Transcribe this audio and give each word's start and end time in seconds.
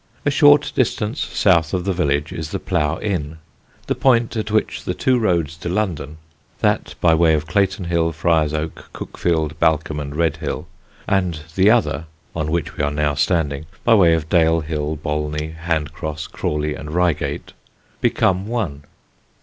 A 0.25 0.31
short 0.31 0.71
distance 0.73 1.19
south 1.23 1.75
of 1.75 1.85
the 1.85 1.93
village 1.93 2.33
is 2.33 2.49
the 2.49 2.57
Plough 2.59 2.97
Inn, 3.03 3.37
the 3.85 3.93
point 3.93 4.35
at 4.35 4.49
which 4.49 4.83
the 4.83 4.95
two 4.95 5.19
roads 5.19 5.55
to 5.57 5.69
London 5.69 6.17
that 6.59 6.95
by 6.99 7.13
way 7.13 7.35
of 7.35 7.45
Clayton 7.45 7.85
Hill, 7.85 8.11
Friar's 8.11 8.51
Oak, 8.51 8.89
Cuckfield, 8.95 9.59
Balcombe 9.59 9.99
and 9.99 10.15
Redhill, 10.15 10.67
and 11.07 11.41
the 11.53 11.69
other 11.69 12.05
(on 12.35 12.49
which 12.49 12.77
we 12.77 12.83
are 12.83 12.89
now 12.89 13.13
standing) 13.13 13.67
by 13.83 13.93
way 13.93 14.15
of 14.15 14.27
Dale 14.27 14.61
Hill, 14.61 14.97
Bolney, 14.97 15.53
Hand 15.53 15.93
Cross, 15.93 16.25
Crawley 16.25 16.73
and 16.73 16.95
Reigate 16.95 17.53
become 18.01 18.47
one. 18.47 18.81